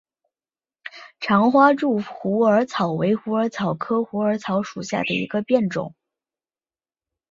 [1.19, 5.93] 长花柱虎耳草为虎耳草科虎耳草属下的一个变种。